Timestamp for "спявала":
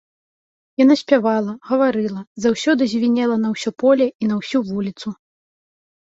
1.01-1.51